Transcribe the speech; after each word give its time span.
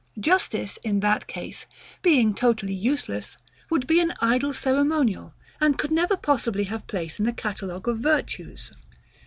Justice, 0.19 0.79
in 0.83 1.01
that 1.01 1.27
case, 1.27 1.67
being 2.01 2.33
totally 2.33 2.73
useless, 2.73 3.37
would 3.69 3.85
be 3.85 3.99
an 3.99 4.15
idle 4.19 4.51
ceremonial, 4.51 5.35
and 5.59 5.77
could 5.77 5.91
never 5.91 6.17
possibly 6.17 6.63
have 6.63 6.87
place 6.87 7.19
in 7.19 7.25
the 7.25 7.31
catalogue 7.33 7.87
of 7.87 7.99
virtues. 7.99 8.71